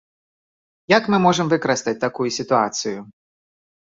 Як 0.97 1.03
мы 1.13 1.17
можам 1.25 1.51
выкарыстаць 1.53 1.95
такую 2.05 2.27
сітуацыю? 2.39 2.99